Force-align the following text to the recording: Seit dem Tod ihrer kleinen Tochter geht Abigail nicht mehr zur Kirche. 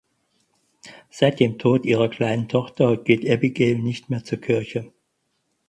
Seit 1.11 1.39
dem 1.39 1.59
Tod 1.59 1.85
ihrer 1.85 2.09
kleinen 2.09 2.49
Tochter 2.49 2.97
geht 2.97 3.23
Abigail 3.29 3.77
nicht 3.77 4.09
mehr 4.09 4.23
zur 4.23 4.41
Kirche. 4.41 4.91